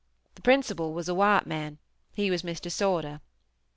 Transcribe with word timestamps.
The 0.33 0.41
principal 0.41 0.93
was 0.93 1.07
a 1.07 1.13
white 1.13 1.45
man, 1.45 1.77
he 2.11 2.31
was 2.31 2.41
Mr. 2.41 2.71
Sortur. 2.71 3.21